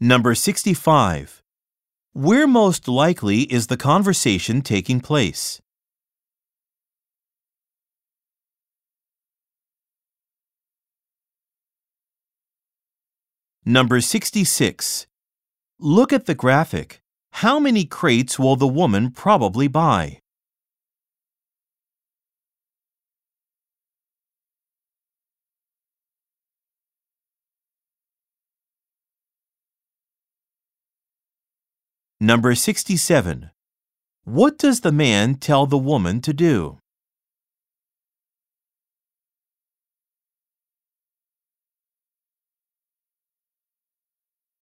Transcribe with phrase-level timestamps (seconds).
[0.00, 1.42] Number 65.
[2.12, 5.62] Where most likely is the conversation taking place?
[13.64, 15.06] Number 66.
[15.80, 17.00] Look at the graphic.
[17.30, 20.20] How many crates will the woman probably buy?
[32.26, 33.50] Number 67.
[34.24, 36.80] What does the man tell the woman to do?